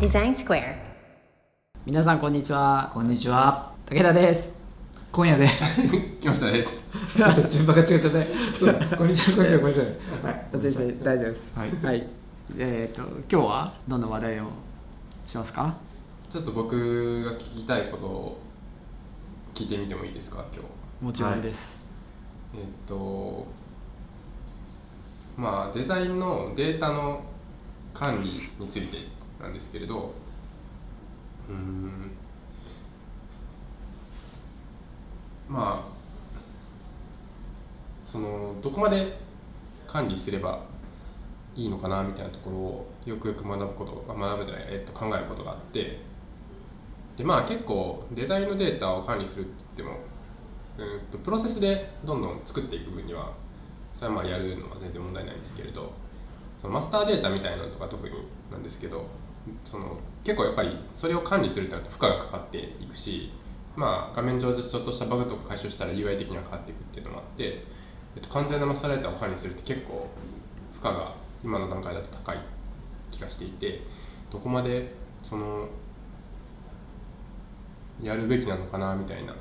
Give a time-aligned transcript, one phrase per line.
[0.00, 0.74] デザインスクエア
[1.86, 3.72] 皆さんこんにちはこんにちは。
[3.88, 4.52] 武田です
[5.12, 5.62] 今夜です。
[6.20, 6.70] 木下です。
[7.16, 8.28] ちょっと順番が違ったね。
[8.58, 9.84] そうこんにちは、こんにちは、こんにちは。
[9.84, 12.08] はい全然大丈夫ですはい
[12.58, 14.46] えっ、と今日はどんな話題を
[15.28, 15.72] しますか？
[16.32, 18.40] ちょっと僕が聞きたいことを
[19.54, 20.64] 聞いてみてもいいですか、今
[21.00, 21.04] 日。
[21.04, 21.76] もちろんです、
[22.56, 23.46] えっと、
[25.36, 27.22] まあ、デザインのデータの
[27.94, 28.98] 管理について
[29.40, 30.12] なんですけれど、
[31.48, 32.10] うん、
[35.48, 35.94] まあ、
[38.10, 39.16] その、どこまで
[39.86, 40.64] 管理すれば
[41.54, 46.00] いいのかなみたいなところをよくよく学ぶこと、学ぶじゃない、えっと、考えることがあって、
[47.16, 50.00] でまあ結構デザインのデータを管理するって言っても
[50.78, 53.34] うんとプロセスでどんどん作っていく分には
[53.96, 55.92] それはまあやるのは全然問題ないんですけれど
[56.64, 58.14] そのマスターデータみたいなのとか特に
[58.50, 59.04] なんですけど
[59.66, 63.30] その結構やっぱりそれを管理するってなると負荷がかかっていくし
[63.76, 67.66] まあ画面上でちょっとしたバグとか解消したら UI 的には変わっていくっていうのもあって、
[68.16, 70.08] えっと、完全なマスターデータを管理するって結構
[70.72, 72.38] 負荷が今の段階だと高い
[73.10, 73.82] 気がしていて
[74.32, 75.68] どこまでその
[78.00, 79.36] やるべきなのかなみたいな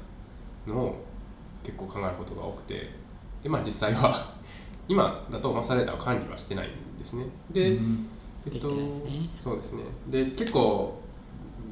[0.68, 1.06] のを
[1.64, 2.90] 結構考えることが多くて
[3.42, 4.33] でまあ実際は
[4.88, 7.26] 今だとマスタータを管理はしてないんですね。
[7.52, 8.08] で、うん。
[8.46, 9.30] えっとね。
[9.42, 9.84] そうですね。
[10.08, 11.04] で結構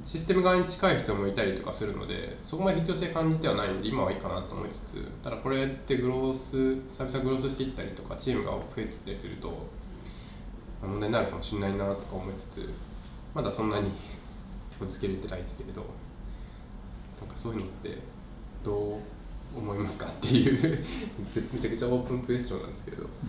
[0.06, 9.50] システム側に近い人もいたりとかするのでそこまで必要性感じてはないんで今はいいかなと思いつつただこれってグロース久々グロースしていったりとかチームが増えてたりすると
[10.82, 12.70] まあ問題になるかもしれないなとか思いつつ
[13.36, 13.92] まだそんなに
[14.80, 15.86] ぶつけれてないですけれど
[17.20, 17.98] なんかそういうのって
[18.64, 19.00] どう
[19.56, 20.86] 思いますかっていう
[21.54, 23.04] めちゃくちゃオープンクエスチョンなんですけれど。
[23.04, 23.28] う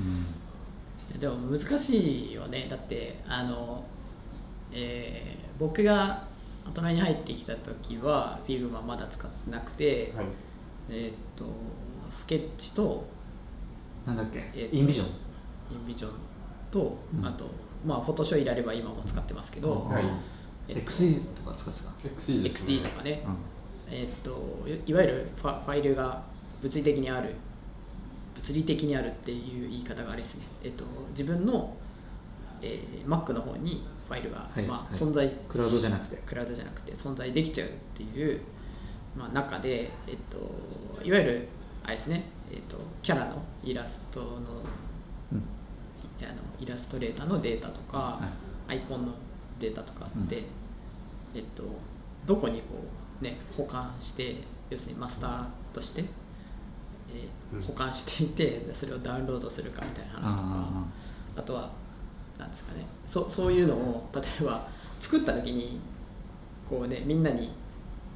[1.16, 1.20] ん。
[1.20, 2.66] でも難しいよね。
[2.70, 3.84] だってあの、
[4.72, 6.24] えー僕が
[6.66, 10.26] 大人に入ってきた時は Figma まだ使ってなくて、はい。
[10.90, 11.44] えっ、と
[12.10, 13.04] スケッチと
[14.06, 14.50] なんだっけ？
[14.54, 15.06] えインビジョン？
[15.06, 15.10] イ
[15.84, 16.12] ンビジョン
[16.70, 17.24] と、うん。
[17.26, 17.44] あと
[17.86, 20.04] まあフォトショー入れれば今も使ってますけど、はい。
[20.68, 22.72] えっと XD とか使ってた？XE ですね。
[22.74, 23.34] XD とかね、うん
[23.92, 26.22] えっといいわゆるファファイルが
[26.62, 27.34] 物理的にある
[28.34, 31.76] 物理的にあるっていう言い方があれですね、えっと、自分の、
[32.60, 34.66] えー Mac の方にファイルが、はいはい。
[34.66, 36.16] まあ存在クラウドじゃなくて。
[36.26, 38.40] クラウドじゃなくて存在できちゃうっていう、
[39.16, 41.48] まあ、中で、えっと、いわゆる
[41.84, 44.26] あれですね、えっと、キャラのイラストの
[45.32, 45.42] うん。
[46.20, 48.28] あのイラストレーターのデータとか、は
[48.68, 49.12] アイコンの
[49.58, 50.44] データとかあって、うん。
[51.34, 51.64] えっと、
[52.26, 54.36] どこにこう、ね、保管して
[54.68, 56.04] 要するにマスターとして、
[57.10, 57.62] えーうん。
[57.62, 60.84] 保管していてそれをダウンロードするかみたいな話とかあ
[61.36, 61.70] あとは
[62.38, 64.68] なんですかねそそういうのを例えば
[65.00, 65.80] 作った時に
[66.68, 67.52] こうねみんなに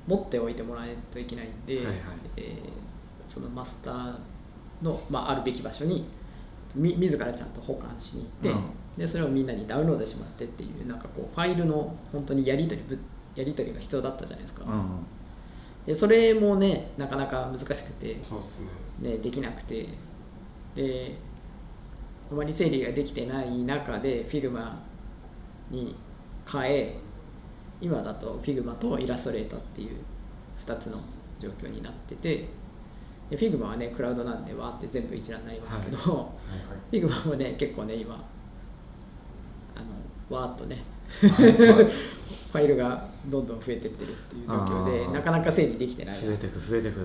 [0.07, 1.97] 持っておいてもらえないといけないんで、はいはい。
[2.37, 2.87] えー
[3.29, 4.15] そのマスター
[4.83, 6.09] の、まあ、あるべき場所に
[6.75, 8.65] み自らちゃんと保管しに行って、うん。
[8.97, 12.99] でそれをみんなにダウンロードしてもらってっていうなんかこうファイルの本当にやり取りぶ
[13.37, 14.65] やり取りが必要だったじゃないですか、
[15.87, 18.59] でそれもねなかなか難しくて、そうです
[19.01, 19.11] ね。
[19.11, 19.89] ね、できなくて。
[20.75, 21.17] で
[22.31, 24.75] あまり整理ができてない中で Figma
[25.71, 25.97] に
[26.51, 26.97] 変え
[27.81, 29.97] 今だと Figma とイラストレーターっていう
[30.67, 31.01] 2つの
[31.41, 32.49] 状況になってて
[33.31, 36.31] で Figma はねクラウドなんでわーって全部一覧になりますけど、は
[36.93, 36.97] い。
[36.97, 38.15] Figma もね結構ね今
[39.75, 39.81] あ
[40.31, 40.83] のわーっとね。
[41.23, 41.87] はいはい
[42.53, 47.01] ファイルがどんどん増えてってるっていう状況でなかなか整理できてない増えてく増えてく。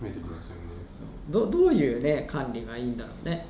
[0.00, 0.62] 増えてきますよね
[1.30, 3.46] どどういうね管理がいいんだろうね。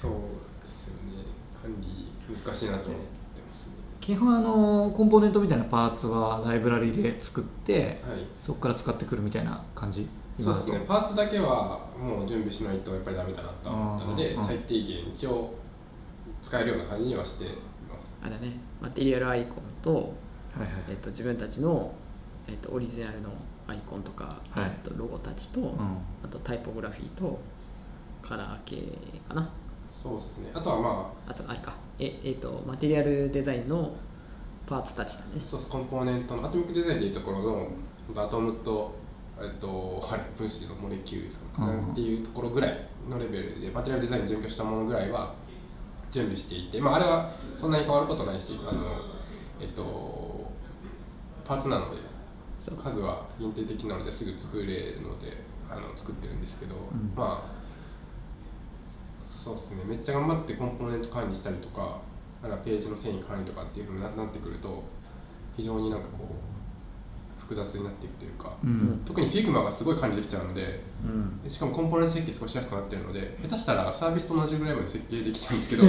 [0.00, 1.26] そうですよね。
[1.60, 2.12] 管理
[2.44, 3.06] 難しいなと思って
[3.40, 3.72] ますね。
[4.00, 8.26] 基本あのコンポーネントみたいなパーツはライブラリで作って、はい。
[8.40, 10.08] そこから使ってくるみたいな感じ？
[10.40, 10.84] そうですね。
[10.88, 15.54] パーツだけはもう準備しないとやっぱりダメだなと思ったので最低限一応
[16.42, 17.60] 使えるような感じにはしています。
[18.22, 20.68] あれだねマテリアルアイコンと、はいはい。
[20.90, 21.92] えっと、自分たちの、
[22.48, 23.30] えっと、オリジナルの
[23.68, 24.64] アイコンとか、はい。
[24.64, 25.68] えっと、ロゴたちと、うん。
[26.24, 27.38] あとタイポグラフィーと
[28.20, 28.82] カラー系
[29.28, 29.48] かな。
[30.02, 30.50] そうですね。
[30.52, 31.74] あとはまあとあれか。
[31.98, 33.94] ええっとマテリアルデザインの
[34.66, 35.26] パーツたちだね。
[35.46, 37.42] あソースコンポーネントのアトミックデザインでいうところ
[38.14, 38.96] のアトムと
[39.40, 40.02] えっと
[40.36, 41.92] 分子のモレキュールん。
[41.92, 45.34] っていうところぐらいのレベルでマテリアルデザインに準拠したものぐらいは
[46.12, 49.00] 準備していて、まあ、あれはそんなに変わることないしあの
[49.60, 50.52] えっと
[51.44, 52.00] パーツなので
[52.70, 55.36] 数は限定的なのですぐ作れるので
[55.68, 57.12] あの作ってるんですけど、ん。
[57.16, 57.62] まあ
[59.42, 59.82] そうですね。
[59.84, 61.98] めっちゃ頑張ってコンポーネント管理したりとか
[62.42, 64.84] あるいはページの遷移管理とかっていうふうにななってくると
[65.56, 66.51] 非常になんかこう
[67.42, 69.02] 複雑になっていくというか、うん。
[69.04, 71.42] 特に Figma がすごい管理できちゃうのでうん。
[71.42, 75.84] でしかもコンポーネント設計少ししやすくなってるので下手したらサービスと同じぐらいまで設計できちゃうんですけど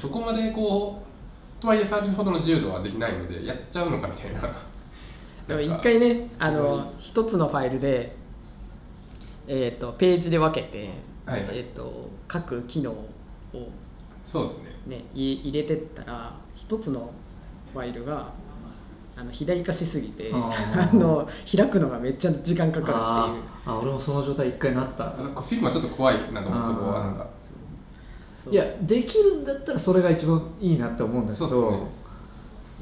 [0.00, 4.40] そこまでこうとはいえサービスほどの自由度はできないのでやっちゃうのかみたいな。
[5.48, 8.16] でも一回ねあの一つのファイルで、
[9.46, 10.90] えー、とページで分けて、
[11.24, 11.58] はいはい。
[11.58, 13.06] えー、と各機能を、
[14.26, 14.76] そうですね。
[14.86, 17.10] ね、い入れてったら一つの
[17.72, 18.32] ファイルが
[19.18, 23.74] あの肥大化しすぎてあの開くのがめっちゃ時間かかるっていう。
[23.74, 25.04] あ俺もその状態一回なった。
[25.04, 27.26] なんか Figma ちょっと怖いなと思うそこはなんか。
[28.50, 31.48] いやできるんだったらそれが一番いいなって思うんだけど。
[31.48, 31.90] そうですね。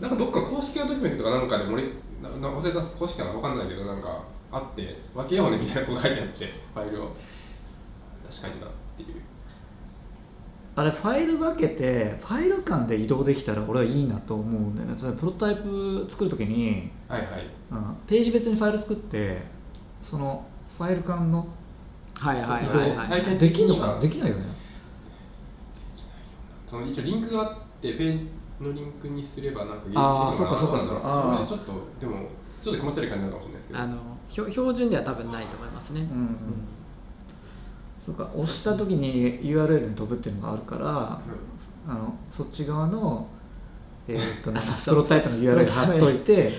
[0.01, 7.11] なんかどっか公式のドキュメントとかなんかで忘れた公式かな分かんないけどなんかあって分けようねみたいなこと書いてあってファイルを。
[8.29, 9.23] 確かになっていう
[10.77, 14.97] あれファイル分けてファイル間で移動できたら俺はいいなと思うんだよね。
[15.01, 17.49] 例えばプロトタイプ作るときに、はいはい。
[17.71, 19.43] うん、ページ別にファイル作って
[20.03, 20.45] その
[20.77, 21.47] ファイル間の
[22.15, 23.99] はいはい移はいはい、できんのかな？
[24.01, 24.45] できないよね。
[26.69, 28.29] その一応リンクがあってページ
[28.61, 31.47] のリンクにすればなんかあーできるのそっかそっかなんだろうあー。
[31.47, 32.29] それちょっとでも
[32.63, 33.81] ちょっと気持ち悪い感じになるかもしれないですけど。
[33.81, 33.97] あの
[34.53, 36.37] 標準では多分ないと思いますね、うんうん
[38.05, 41.21] そうか押した時に URL に飛ぶっていうのがあるから、
[41.89, 43.27] あのそっち側の、
[44.07, 44.53] えーっと
[44.85, 46.53] プロトタイプの URL 貼っといて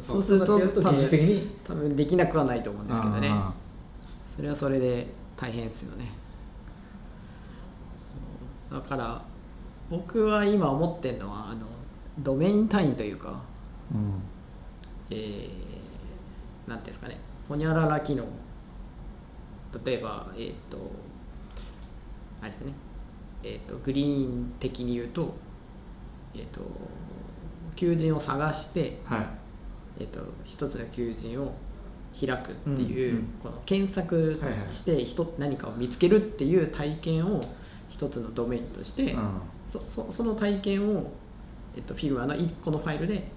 [0.00, 3.28] そうするとやると多疑似的分に多分できなくはないと思うんですけどね。
[3.30, 3.52] あ
[4.34, 5.06] それはそれで
[5.36, 6.12] 大変ですよね。
[8.72, 9.22] だから
[9.90, 11.66] 僕は今思ってるのはあの
[12.20, 14.22] ドメイン単位というかーうん。
[15.10, 17.18] えーなんていうんですかね。
[17.48, 18.24] ほにゃらら機能
[19.84, 20.78] 例えばえっ、と
[22.40, 22.72] あれですね。
[23.42, 25.34] えっ、とグリーン的に言うと
[26.34, 26.60] えっ、と
[27.76, 29.26] 求人を探してはい。
[29.98, 31.54] えー、と一つの求人を
[32.18, 37.44] 開くっていう、うんうんこの検索はいはいして人、何かを見つけるっていう体験を
[37.88, 39.40] 一つのドメインとして、うん。
[39.70, 41.10] そそその体験を、
[41.76, 43.30] えっと Figma の1個のファイルで、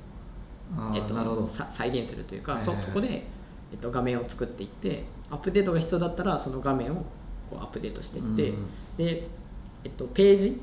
[0.78, 1.48] あえっとーなるほど。
[1.50, 2.82] さ再現するというか、はいはいはい。
[2.82, 3.26] そそこで、
[3.72, 6.96] えっと画面を作っていってアップデートが必要だったらその画面を
[7.50, 8.68] こうアップデートしていって、うん
[8.98, 9.28] で、
[9.84, 10.62] えっと、ページ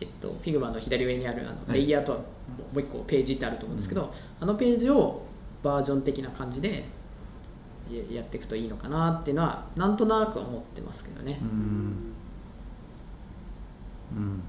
[0.00, 1.80] えっと、Figma の左上にあるあのはい。
[1.80, 2.24] レイヤーとはも
[2.72, 5.22] うもう一個ページってあると思うんですけど、あのページを
[5.62, 6.84] バージョン的な感じで
[7.90, 11.40] ややっていくといいのかなっていうのはなんとなく思ってますけどね。
[11.42, 11.44] う。
[11.44, 11.48] ん。
[14.16, 14.42] うん。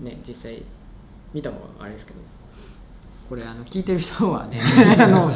[0.00, 0.62] ね実際
[1.32, 2.18] 見た方があれですけど
[3.30, 4.60] これあの聞いてる人はね
[4.98, 5.30] あの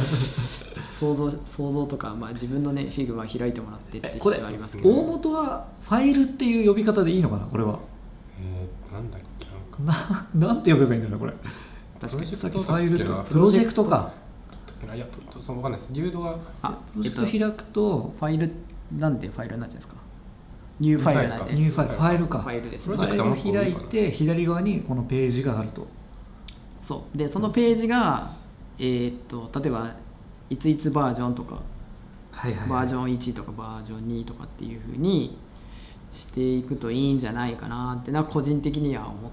[0.98, 7.78] 想像想像とか、まあ、自分のね Figma 開いてもらってって必要ありますけど、大元はファイルっていう呼び方でいいのかなこれは？
[8.40, 10.26] えー、なんだっけなんか。
[10.34, 11.32] な なんて呼べばいいんだろうこれ。
[12.00, 12.36] 確かに。
[12.36, 14.12] さっきフプロジェクトだっけなァイルとプロジェクトか
[14.96, 18.52] いやプロそのわかんないです流動はあプロジェクト開くとファイル
[18.98, 19.94] なんでファイルになっちゃうんですか？
[20.80, 21.54] new file なんで。
[21.54, 22.38] new file ファイルか。
[22.40, 25.86] ファイルですプロファイルを開いて左側にこのページがあると
[26.84, 27.18] そう。
[27.18, 28.36] でそのページが
[28.78, 29.94] えーっと例えば
[30.50, 31.62] いついつバージョンとか
[32.30, 35.38] はいはいバージョン1とかバージョン2とかっていうふうに
[36.12, 39.30] していくといいんじゃないかなってのは個人的には思っ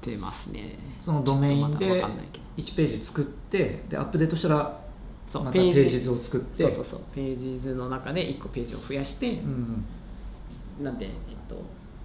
[0.00, 0.78] てますね。
[1.04, 2.44] そのドメインでわかんないけど。
[2.56, 4.80] 1ページ作ってでアップデートしたら
[5.26, 5.52] そう。
[5.52, 6.62] ページージ図を作って。
[6.62, 7.00] そうそうそう。
[7.14, 9.84] ページ図の中で1個ページを増やして、うん。
[10.82, 11.12] なんで、えっ
[11.48, 11.56] と、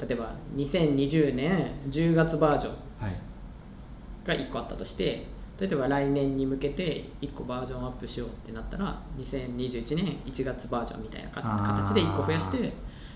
[0.08, 2.74] 例えば2020年10月バージョン。
[3.00, 3.20] はい
[4.30, 5.26] が1個あったとして
[5.60, 12.72] 例えば来年に向けて1個バージョンアップしようってなったら2021年1月バージョンみたいな形で1個増やして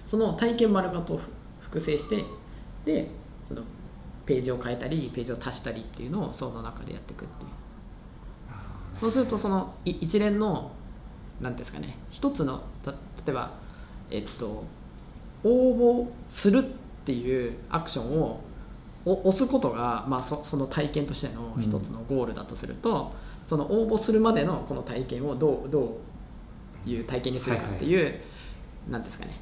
[0.09, 1.19] その体験丸ごと
[1.61, 2.23] 複製して
[2.85, 3.09] で
[3.47, 3.61] その
[4.25, 7.49] ページを変えたりページを足したりっていうのをその中でやっていくっていう。
[8.99, 10.71] そうするとそのい一連の
[11.41, 13.51] 何ですかね一つのた例えば
[14.09, 14.63] えっと
[15.43, 16.61] 応募するっ
[17.05, 18.39] ていうアクションをお
[19.05, 23.11] 押すことが、まあ、そその体験としての一つのゴールだとすると、
[23.45, 25.99] その応募するまでのこの体験をどうど
[26.85, 28.19] ういう体験にするかっていう、
[28.89, 29.39] なんですかね。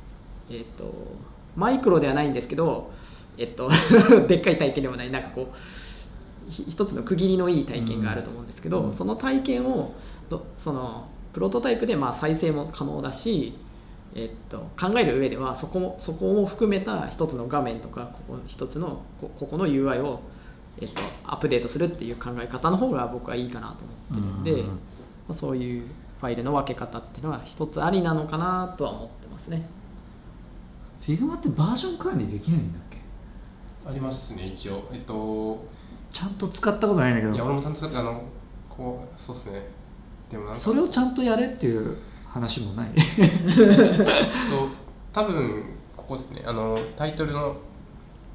[0.50, 0.94] えっと
[1.56, 2.92] マイクロではないんですけど
[3.38, 3.70] えっと
[4.28, 5.12] でっかい体験でもない。
[5.12, 8.94] なんかこうひ一つの区切りのいい体験があると思うんですけど、うん。
[8.94, 9.94] その体験を
[10.30, 13.54] どそのプロトタイプでまあ再生も可能だし、
[14.14, 20.20] えっと、考える上ではそこもそこも含めた一つの画面とかここ一つのこここの UI を、
[20.80, 23.76] えっと、アップデートするっていう考え方の方が僕はいいかなと
[24.16, 24.76] 思ってるんで、うんま
[25.30, 25.84] あ、そういう
[26.20, 29.66] ファイルの分け方っていうのは一つありなのかなとは思ってますね。
[31.02, 32.98] Figma ってバージョン管理できないんだっけ？
[33.90, 34.84] ありますね一応。
[34.92, 35.66] えっと
[36.12, 37.34] ちゃんと使ったことないんだけど。
[37.34, 38.22] いや俺もちゃんと使ってあの
[38.70, 39.68] こうそうですね。
[40.30, 40.60] でもなんか。
[40.60, 41.98] それをちゃんとやれっていう
[42.34, 42.90] 話もない。
[42.94, 44.70] と
[45.14, 46.44] 多分ここですね。
[46.46, 47.58] あのタイトルの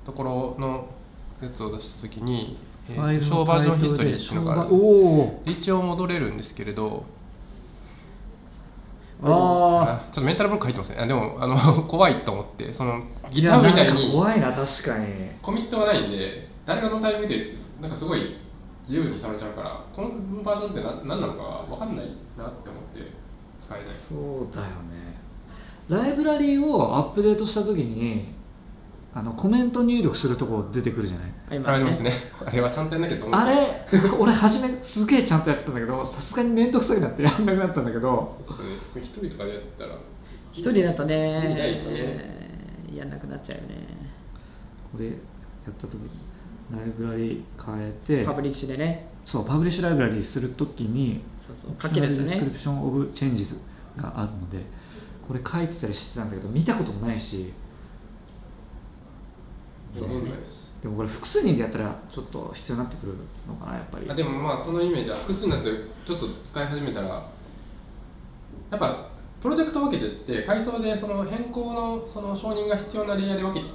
[0.04, 0.86] ところの
[1.40, 5.52] やつを出した時に、えーとルのタイ小バージョンヒストリーっていうのがある。
[5.58, 7.04] 一応戻れるんですけれど
[9.22, 15.06] ああちょっとメンタルブロック入ってますねあでもあの 怖いと思ってそのあ GitHub みたいに怖いな確かに。
[15.40, 18.36] コミットがないんで誰がのタイムでなんかすごい
[18.82, 20.10] 自由にされちゃうからこの
[20.42, 23.10] バージョンって何何なのか分かんないなって思って
[23.60, 23.88] 使えない。
[23.94, 24.14] そ
[24.50, 25.16] うだよね。
[25.88, 28.34] ライブラリーをアップデートした時に
[29.14, 31.30] あのコメント入力するとこ出てくるじゃない？
[31.48, 31.78] ありますね。
[31.78, 32.12] ありますね。
[32.46, 38.36] あれはちゃんとやんなきゃと思ってあれ 俺初めすげえちゃんとやってたんだけどさすがに面倒くさくなってやんなくなったんだけど。
[38.46, 39.02] そうですね。
[39.02, 39.90] 一人とかでやったら。
[40.52, 42.34] 一人だとね
[42.94, 43.86] やんなくなっちゃうよね。
[44.92, 46.08] これやった時に
[46.70, 52.56] ライブラリー変えて publish でねそう publish ライブラリーするときにそうそう書けるんですよね。
[52.56, 53.56] description of changes
[53.96, 54.64] があるので
[55.26, 57.52] これ書いてたりしてたんだけど見たこともないし。
[59.92, 60.30] そうですね。
[60.82, 63.14] でもこれ複数人でやったらちょっと必要になってくる
[63.48, 64.08] のかなやっぱり。
[64.08, 65.70] あでもまあそのイメージは複数になって
[66.06, 69.08] ちょっと使い始めたらやっぱ
[69.42, 73.66] プロジェクト分けてって階層でその変更のその承認が必要なレイヤーで分けて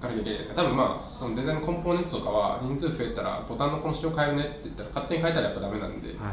[0.00, 6.32] いかなきゃないですか多分まあそのデザインのコンポーネントとかは人数増えたらボタンのこの仕様変えるねって言ったら勝手に変えたらやっぱダメなんではいはいは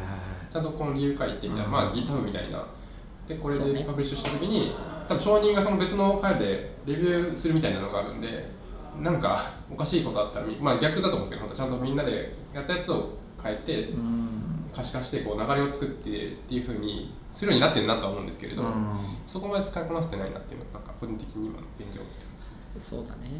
[0.49, 0.53] い。
[0.53, 1.71] ちゃんとこの理由書いてみたいな、うん。
[1.71, 2.65] まあ GitHub みたいな
[3.27, 4.73] でこれでパブリッシュした時に
[5.09, 8.49] 多分承認がその別のファイルでレビューするみたいなのがあるんで
[9.01, 14.27] なんかおかしいことあったらみまあ逆だと思うんですけどちゃんとみんなでやったやつを変えてうん。
[14.73, 19.17] 可視化してこう流れを作ってっていうふうにするようになってるなとは思うんですけれど、うん。
[19.27, 22.46] そこまで使いこなせてないなっていうのはなんか個人的に今の現状ってます
[22.79, 23.31] そうだね。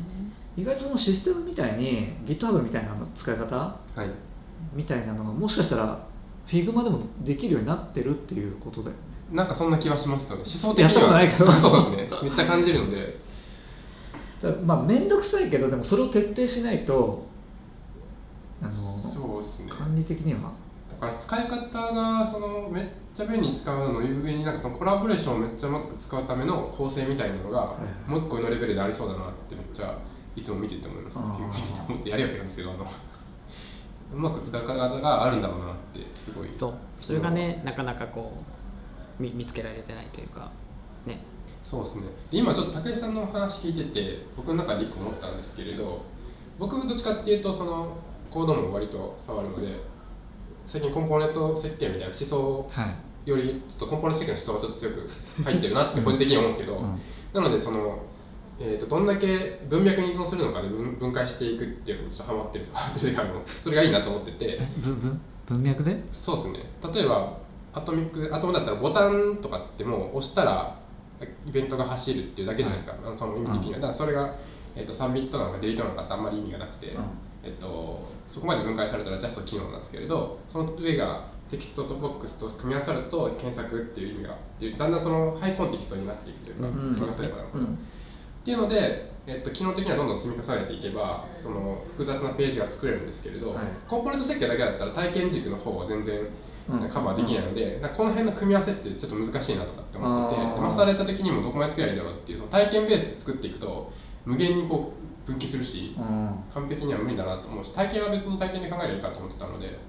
[0.55, 3.55] 意外とそのシステムみたいに GitHub みたいなの使い方？
[3.55, 4.09] はい。
[4.73, 5.99] みたいなのがもしかしたら
[6.47, 9.01] Figma でもできるようになってるっていうことだよね。
[9.31, 10.35] なんかそんな気はしますよね。
[10.37, 11.51] 思想的にはやったことないけど。
[11.61, 12.19] そうですね。
[12.23, 13.19] めっちゃ感じるので。
[14.63, 17.25] まあ面倒くさいけどでもそれを徹底しないと
[18.61, 19.65] あのそうですね。
[19.69, 20.39] 管理的には。
[20.41, 20.49] だ
[20.99, 22.85] から使い方がそのめっ
[23.15, 27.77] ちゃ便利に使うの上になんかそのコラボレーションをめっちゃうまく使うための構成みたいなのが、
[28.07, 29.97] もう一個のレベルでありそうだなってめっちゃ
[30.35, 32.87] いつも見てて思います見てて思ってやりやけなんですけどあの
[34.13, 36.49] うまく使い方があるんだろうなってすごい。
[36.53, 36.73] そう。
[36.99, 38.33] それがねなかなかこ
[39.19, 40.51] う見見つけられてないというか
[41.05, 41.19] ね。
[41.63, 42.01] そうですね。
[42.31, 46.01] で今ちょっと武井さんのお話聞いてて僕の中で一個思ったんですけれど
[46.57, 47.97] 僕どっちかっていうとその
[48.31, 49.79] コードも割と触るので
[50.67, 57.01] 最近コンポーネント設計みたいな思想はいよりちょっとコンポーネント設計の思想がちょっと強く入ってるなって個人的には思うんですけど、うん。
[57.33, 57.99] なのでその、
[58.59, 62.65] えー、とどんだけ文脈に依存するのかで分分解していくっていうのにちょっとハマってる
[63.61, 64.57] それがいいなと思ってて。
[64.59, 64.67] え
[65.47, 66.03] 文脈で？
[66.21, 66.59] そうですね。
[66.93, 67.37] 例えば
[67.73, 70.77] アトミックアトムだったらボタンとかってもう押したら
[71.45, 73.79] イベントが走るっていうだけじゃないですか、あのその意味的には。
[73.79, 74.33] だからそれが、
[74.75, 77.03] えー、と3ビットなのかデリートなのかってあんまり意味がなくて、うん。
[77.43, 86.93] えっと、そこまで分解されたらジャスト機能なんですけれどその上がテキストとボックスと組み合わさると検索っていう意味がでだんだんそのハイコンテキストになっていくというか、うん。
[86.93, 87.73] 積み重ねればなのかな、うん。
[87.73, 87.77] っ
[88.43, 93.65] ていうので、えっと、機能的にはどんどん積み重ねていけばその複雑なページが作れるんですけれど、はい。
[93.87, 96.19] コンポーネント設計だけだったら体験軸の方は全然
[96.69, 96.89] うん。
[96.89, 103.93] カバーできないので、なんかこの辺の組み合わせってちょっと難しいなとかって思っててマスターデータ的にもどこまで作ればいいんだろうっていうその体験ベースで作っていくと
[104.27, 104.91] 無限にこ
[105.25, 106.43] う分岐するし、うん。
[106.53, 109.79] 完璧には無理だなと思うし体験は別に体験で考えればいいかと思ってたので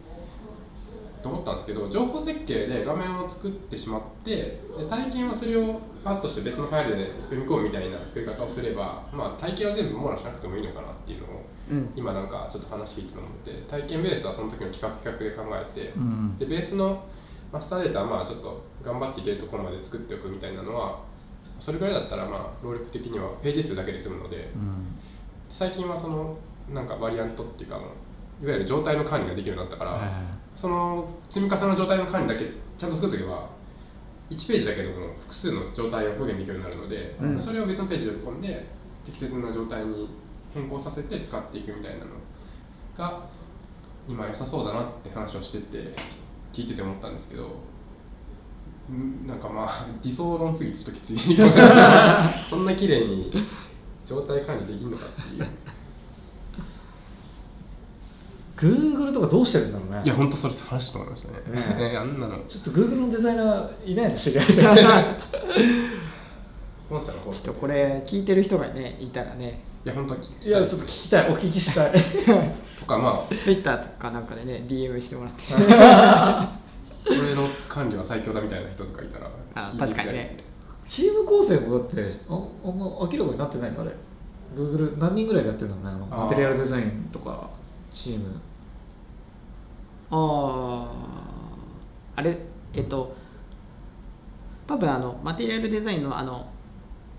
[1.23, 11.93] と思ったんですけど情報設計で画面を作ってしまってで体験はそれをパーツとして別のファイルで組み込むみたいな作り方をすれば、まあ、体験は全部網羅しなくてもいいのかなっていうのをうん。
[11.97, 16.39] 今なんかちょっと話聞いて思って体験ベースはその時の企画企画で考えて、うん。
[16.39, 17.05] でベースの
[17.53, 21.01] マスターデータはまあちょっと頑張っていけるところまで作っておくみたいなのは
[21.61, 24.87] それぐらいだったらまあ労力的にはページ数だけで済むので、うん。
[25.49, 26.37] 最近はその
[26.73, 32.45] なんかバリアントっていうかいわゆる状態の管理ができるようになったから、はいはいその積み重ねの状態の管理だけ
[32.77, 33.49] ちゃんと作っておけば
[34.29, 37.43] 1ページだけでも複数の状態を表現できるようになるので、うん。
[37.43, 38.67] それを別のページで読み込んで
[39.07, 40.09] 適切な状態に
[40.53, 42.07] 変更させて使っていくみたいなの
[42.97, 43.29] が
[44.09, 45.95] 今良さそうだなって話をしてて
[46.53, 47.49] 聞いてて思ったんですけどん
[49.27, 51.19] なんかまあ理想論すぎてちょっときつい。
[52.49, 53.31] そんな綺麗に
[54.07, 55.47] 状態管理できるのかっていう
[58.57, 59.47] Google とかどう。
[59.47, 60.03] してるんだろうね。
[60.05, 61.79] いや本当それ話したと思いましたね。
[61.79, 62.39] ねねあんなの。
[62.49, 64.63] ちょっと Google のデザイナーいないの知り合いで
[66.89, 67.31] 本社の方。
[67.33, 69.61] ちょっとこれ聞いてる人がねいたらね。
[69.85, 70.51] いや本当は聞きい。
[70.51, 71.31] やちょっと聞きたい。
[71.31, 71.93] お聞きしたい
[72.81, 73.35] とかまあ。
[73.35, 75.43] ツイッターとかなんかでね DM してもらって
[77.09, 80.37] これの管理は最強だみたいな人とかいたらあ確かにね。
[80.87, 83.83] チーム構成もだってああんま明らかになってないの？
[83.83, 83.91] あれ。
[84.57, 85.77] Google 何人ぐらいでやってるの？
[85.77, 86.23] ねあのあー。
[86.25, 87.51] マテリアルデザインとか
[87.93, 88.41] チーム。
[90.11, 90.91] あ
[92.17, 92.39] ああれ
[92.73, 93.15] えっと
[94.67, 96.47] 多分あのマテリアルデザインのあの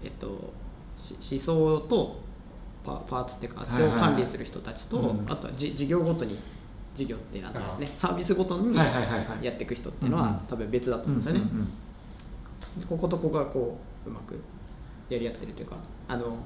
[0.03, 0.53] えっと
[0.97, 2.19] し思想と
[2.83, 5.33] パパーツっていうかあっちを管理する人たちと、はいはいはいうん。
[5.33, 6.39] あとはじ事業ごとに
[6.99, 7.95] 事業ってあのですね。
[7.97, 11.41] サービスごとにやっていく人っていうのは多分別だと思うんですよね、
[12.87, 14.39] こことここがこううまく
[15.09, 15.77] やり合ってるというか
[16.07, 16.37] あの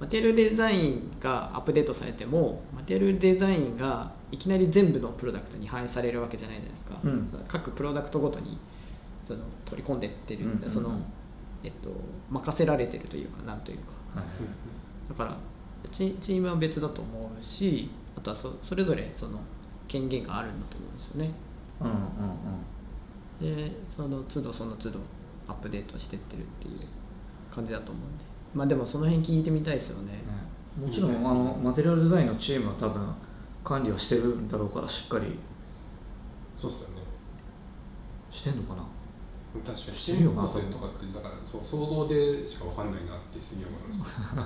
[0.00, 7.28] マテリアルデザインがアップデートされてもマテリアルデザインがいきなり全部のプロダクトに反映されるわけじゃないじゃないですか、うん。
[7.48, 8.58] 各プロダクトごとに
[9.26, 10.70] その取り込んでってる、うんうんうん。
[10.70, 10.98] その、
[11.64, 11.90] えっと、
[12.30, 14.20] 任せられてるというかなんというか。
[14.20, 14.26] はい。
[15.10, 15.36] だから
[15.92, 19.38] チチームは別だと思うしあとはそそれぞれその
[19.88, 21.32] 権限があるんだと思うんですよね。
[21.80, 23.66] うんうんうん。
[23.66, 25.00] でその都度その都度
[25.48, 26.80] アップデートしてってるっていう
[27.54, 28.24] 感じだと思うんで。
[28.54, 30.86] まあでもその辺聞いてみたいですよね、ね。
[30.86, 33.14] もちろんあのマテリアルデザインのチームは多分
[33.64, 35.38] 管理はしてるんだろうからしっかり。
[36.58, 37.02] そうっすよね。
[38.30, 38.84] してんのかな？
[39.64, 39.96] 確かに。
[39.96, 40.70] してるよなとかって
[41.14, 44.42] だからそう想像でしかわかんないなってすげえ思いました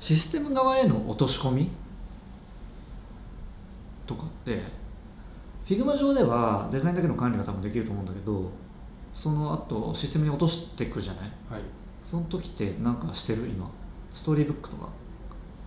[0.00, 1.70] システム側への落とし込み？
[4.06, 4.62] とかって
[5.66, 8.50] Figma 上ではデザインだけの管理が多分できると思うんだけど
[9.12, 11.30] その後システムに落としていくじゃない？
[11.50, 11.62] はい。
[12.04, 13.70] その時って何かしてる今？
[14.14, 14.88] ストーリーブックとか？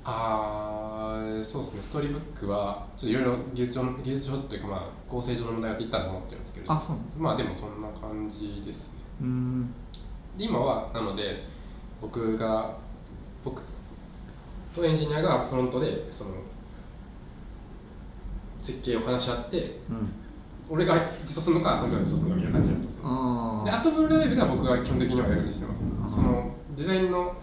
[0.03, 1.81] あーそうですね。
[1.83, 6.73] ストーリーブックはちょっといろいろ技術上の技術上というかまあ構成上の問題があって一旦と思ってるんですけれど。
[6.73, 8.83] あそうまあでもそんな感じですね。
[9.21, 9.73] うーん。
[10.35, 11.43] で今はなので
[12.01, 12.75] 僕が
[13.45, 13.61] 僕
[14.75, 16.31] とエンジニアがフロントでその
[18.63, 20.13] 設計を話し合ってうん。
[20.69, 26.15] 俺が実装するのかその人が実装するのかみたいな感じになってますねあでアトムライブが僕が基本的にはやるようにしてます。
[26.15, 27.35] そのデザインの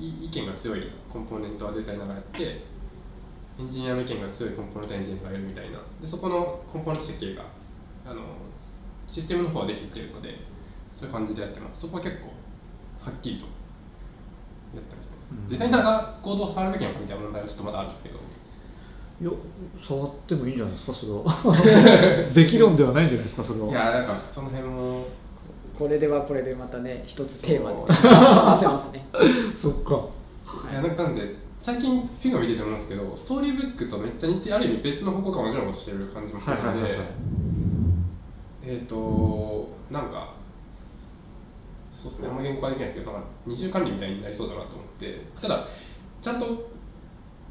[0.00, 2.64] い意見が強いコンポーネントはデザイナーがやって
[3.58, 5.80] エンジニアの意見が強いコンポーネントはエンジニアがやるみたいな。
[6.00, 7.44] でそこのコンポーネント設計が
[8.06, 8.22] あの
[9.10, 10.38] システムの方はできてるので
[10.96, 11.80] そういう感じでやってます。
[11.80, 12.30] そこは結構
[13.02, 13.46] はっきりと
[14.76, 15.03] やってます
[15.34, 15.48] ね、うん。
[15.48, 18.16] デザイナーがコードを触るべきなのかみたいな問題はちょっとまだあるんですけど。
[19.20, 19.30] いや
[19.86, 22.32] 触ってもいいんじゃないですかそれは。
[22.34, 23.68] でき論ではないんじゃないですかそれは。
[23.68, 25.06] いやなんかその辺も。
[25.78, 29.06] これではこれでまたね一つテーマで話せますね。
[29.56, 30.00] そっか。
[30.70, 36.98] いやなんかなんで最近 Figma 見てて思うんですけど Storybook とめっちゃ似てある意味別の方向から同じようなことしてる感じもするので、
[38.62, 40.34] えっ、となんか
[42.04, 42.28] そうですね。
[42.28, 45.24] あんま言語化できないですけどなんか二重管理みたいになりそうだなと思って。
[45.40, 45.66] ただ
[46.20, 46.46] ちゃんと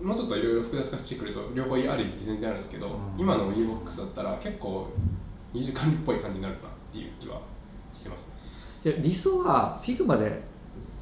[0.02, 2.94] もうちょっといろいろ複雑化してくると両方ある意味全然あるんですけど、うん。
[3.18, 4.90] 今の UBOX だったら結構
[5.54, 7.42] 二重管理っぽい感じになるなっていう気は
[7.94, 8.22] してます
[8.86, 8.94] ね。
[8.94, 10.44] で理想は Figma で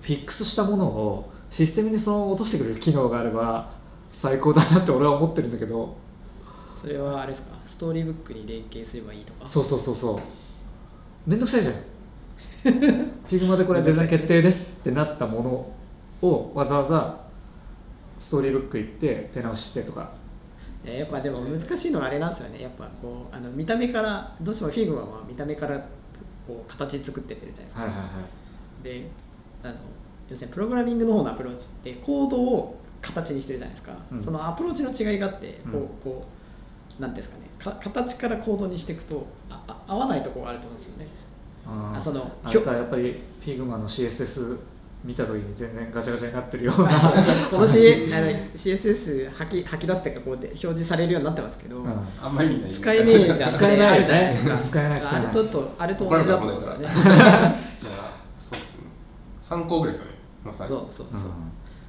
[0.01, 3.73] フィックスしたものをシステムにそのまま落としてくれる機能があれば
[4.13, 5.95] 最高だなって俺は思ってるんだけど。
[6.81, 7.55] それはあれですか？
[7.67, 9.47] ストーリーブックに連携すればいいとか？
[9.47, 11.29] そうそうそうそう。
[11.29, 11.75] めんどくさいじゃん
[13.27, 15.43] Figma でこれデザイン決定ですってなったも
[16.21, 17.21] のをわざわざ
[18.19, 20.11] ストーリーブック行って手直ししてとか。
[20.83, 22.61] えーやっぱでも難しいのはあれなんですよね。
[22.61, 25.77] やっぱこうあの見た目からどうしても Figma は見た目から
[26.47, 28.05] こう形作ってってるじゃないですか、はいはいは
[28.81, 28.83] い。
[28.83, 29.07] で
[29.63, 29.73] あの
[30.29, 34.23] 要するにプログラミングの方のアプローチってコードを形にしてるじゃないですか、うん。
[34.23, 36.25] そのアプローチの違いがあってこう、うんこ
[36.99, 37.41] うなんですかね。
[37.57, 41.07] か形からコードにしていくとああ合わないところがあると思うんですよね
[41.65, 44.57] あそのあれかやっぱり Figma の CSS
[45.03, 46.89] 見た時に全然ガチャガチャになってるような
[47.49, 48.13] この C 話。
[48.13, 52.07] あの CSS 吐き吐き出すっていうかこうで表示されるようになってますけど、うん。
[52.21, 53.53] あんまり使えねえじゃん。
[53.53, 54.57] 使えないあるじゃないですか。
[54.59, 56.85] 使えないあれととあれと同じだと思うんですよね。
[56.85, 56.93] いや
[58.49, 58.83] そうですね。
[59.49, 60.17] 参考ぐらいですよね。
[60.43, 60.69] まさに。
[60.69, 61.29] そうそうそう、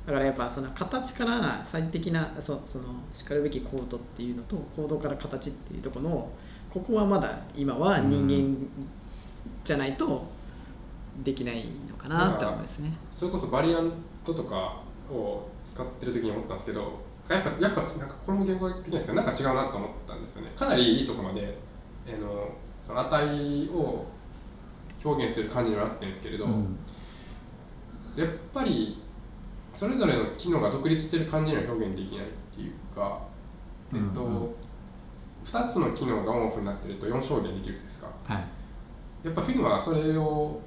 [0.07, 6.29] だからやっぱその形から最適なそそのしかるべきコードっていうのとコードから形っていうところの
[6.71, 8.57] ここはまだ今は人間
[9.65, 10.27] じゃないと
[11.25, 12.93] できないのかなって思いますね。
[13.19, 13.93] それこそバリアン
[14.25, 20.53] トとかを使ってる時に思ったんですけどやっぱやっぱなんかこれも言語的なんですけどなんか違うなと思ったんですよね。
[20.57, 21.59] かなりいいところまで、
[22.07, 22.51] えーの
[22.87, 24.07] その値を
[25.05, 26.79] 表現する感じにはなってるんですけれど、うん。
[28.17, 29.03] やっぱり
[29.77, 33.23] それぞれの機能が独立してる感じには表現できないっていうか、
[33.95, 34.37] えっとうん。
[34.37, 34.55] うん
[35.45, 38.07] 2つの機能がオンオフになってると4証言できるじゃないですか。
[38.25, 38.45] はい
[39.25, 40.61] やっぱ Figma はそれを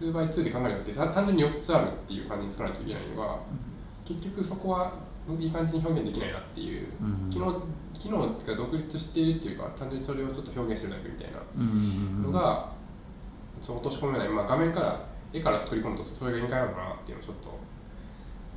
[0.00, 3.38] 2x2 で考えるのって単単純に4つあるっていう感じに作らないといけないのが
[4.04, 4.92] 結局そこは
[5.34, 7.30] いい感じに表現できないなっていう、うん。
[7.30, 7.62] 機能
[7.94, 11.38] 機能が独立しているっていうか単純にそれをちょっと表現してるだけみたいな。
[11.56, 12.22] うん。
[12.22, 12.72] のが、
[13.60, 17.58] そう落とし込めない、まあ、画面から絵から作り込むとそれが限界なのかなっていうのをちょっと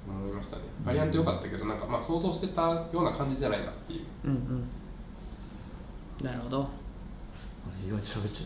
[0.07, 0.63] 思いましたね。
[0.85, 4.05] バリアント良かったけどなんかまあ想像してたような感じじゃないなっていう。
[4.25, 6.25] うんうん。
[6.25, 6.69] なるほど
[7.85, 8.45] 意外と喋っちゃ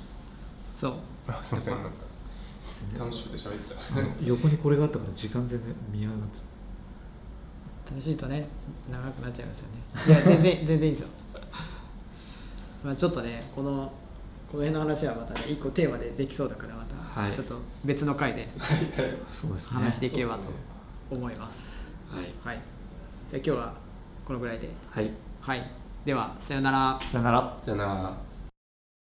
[0.76, 0.94] そう。
[1.28, 1.74] あすいません。
[1.76, 1.90] なんか
[2.96, 4.06] う楽しくて喋っちゃう。
[4.26, 8.48] 横にこれがあったから時間全然見合わなかっ楽しいとね
[8.92, 10.08] 長くなっちゃいますよね。
[10.08, 11.08] いや全然全然いいですよ。
[12.84, 13.92] まあちょっとねこの
[14.52, 16.84] この辺の話はまたね一個テーマでできそうだからま
[17.14, 17.32] はい。
[17.32, 18.66] たちょっと別の回でた
[19.32, 19.70] そうですね。
[19.70, 20.42] 話できればと
[21.12, 21.86] 思います。
[22.12, 22.34] はい。
[22.44, 22.62] はい。
[23.30, 23.74] じゃあ今日は
[24.26, 24.70] このぐらいで。
[24.90, 25.12] はい。
[25.42, 25.72] はい。
[26.06, 27.00] ではさよなら。
[27.12, 27.58] さよなら。
[27.62, 28.18] さよなら